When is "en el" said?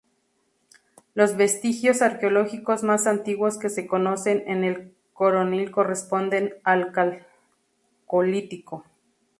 4.47-4.95